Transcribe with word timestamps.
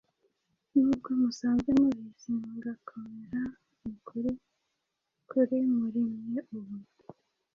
nubwo 0.79 1.09
musanzwe 1.21 1.69
mubizi 1.79 2.29
mugakomera 2.39 3.41
mu 3.81 3.91
kuri 4.07 4.31
kuri 5.29 5.57
muri 5.77 5.99
mwe 6.11 6.39
ubu 6.57 6.77